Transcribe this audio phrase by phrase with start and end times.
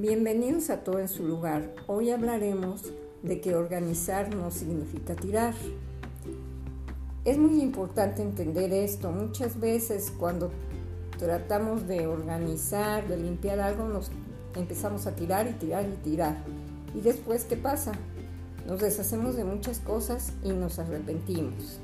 [0.00, 1.74] Bienvenidos a todo en su lugar.
[1.86, 2.90] Hoy hablaremos
[3.22, 5.52] de que organizar no significa tirar.
[7.26, 9.12] Es muy importante entender esto.
[9.12, 10.52] Muchas veces cuando
[11.18, 14.10] tratamos de organizar, de limpiar algo, nos
[14.56, 16.44] empezamos a tirar y tirar y tirar.
[16.94, 17.92] ¿Y después qué pasa?
[18.66, 21.78] Nos deshacemos de muchas cosas y nos arrepentimos.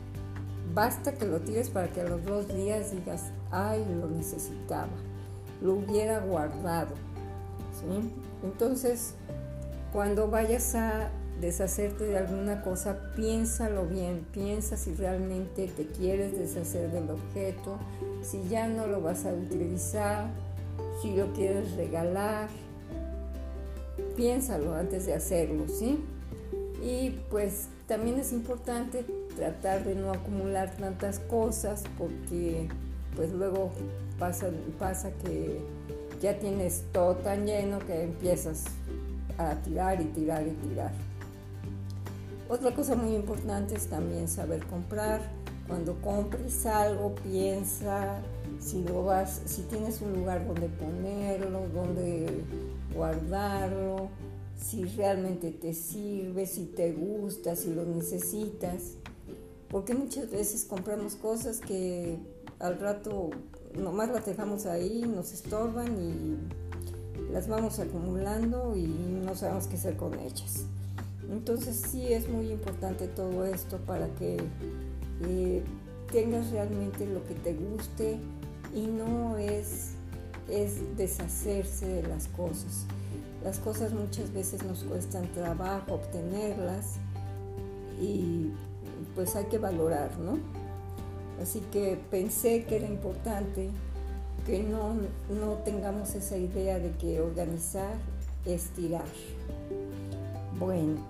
[0.73, 4.89] Basta que lo tires para que a los dos días digas, ay, lo necesitaba,
[5.61, 6.94] lo hubiera guardado
[8.43, 9.14] entonces,
[9.93, 16.90] cuando vayas a deshacerte de alguna cosa, piénsalo bien, piensa si realmente te quieres deshacer
[16.90, 17.79] del objeto,
[18.22, 20.29] si ya no lo vas a utilizar,
[21.03, 22.48] si lo quieres regalar,
[24.17, 26.03] piénsalo antes de hacerlo, ¿sí?
[26.82, 29.04] Y pues también es importante
[29.36, 32.69] tratar de no acumular tantas cosas porque
[33.14, 33.70] pues luego
[34.19, 35.61] pasa, pasa que
[36.20, 38.64] ya tienes todo tan lleno que empiezas
[39.39, 40.92] a tirar y tirar y tirar.
[42.48, 45.20] Otra cosa muy importante es también saber comprar.
[45.67, 48.20] Cuando compres algo, piensa
[48.61, 52.45] si lo vas, si tienes un lugar donde ponerlo, donde
[52.95, 54.08] guardarlo,
[54.56, 58.95] si realmente te sirve, si te gusta, si lo necesitas.
[59.69, 62.17] Porque muchas veces compramos cosas que
[62.61, 63.30] al rato
[63.79, 69.97] nomás las dejamos ahí, nos estorban y las vamos acumulando y no sabemos qué hacer
[69.97, 70.67] con ellas.
[71.31, 74.39] Entonces sí es muy importante todo esto para que
[75.25, 75.63] eh,
[76.13, 78.19] tengas realmente lo que te guste
[78.75, 79.93] y no es,
[80.49, 82.87] es deshacerse de las cosas.
[83.43, 86.97] Las cosas muchas veces nos cuestan trabajo obtenerlas
[88.01, 88.51] y
[89.15, 90.39] pues hay que valorar, ¿no?
[91.41, 93.69] Así que pensé que era importante
[94.47, 94.95] que no,
[95.29, 97.95] no tengamos esa idea de que organizar
[98.45, 99.05] es tirar.
[100.58, 101.05] Bueno,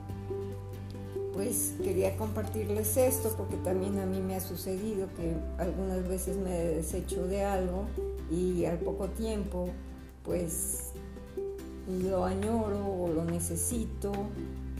[1.35, 6.59] pues quería compartirles esto porque también a mí me ha sucedido que algunas veces me
[6.59, 7.85] he deshecho de algo
[8.31, 9.69] y al poco tiempo
[10.25, 10.93] pues
[11.87, 14.11] lo añoro o lo necesito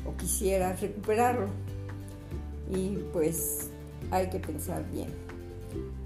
[0.07, 1.49] o quisiera recuperarlo.
[2.75, 3.69] Y pues
[4.11, 5.27] hay que pensar bien.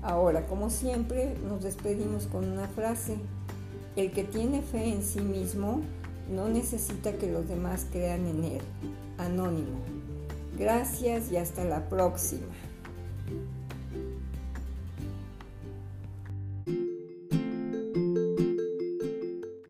[0.03, 3.17] Ahora, como siempre, nos despedimos con una frase.
[3.97, 5.83] El que tiene fe en sí mismo
[6.31, 8.61] no necesita que los demás crean en él.
[9.19, 9.81] Anónimo.
[10.59, 12.47] Gracias y hasta la próxima.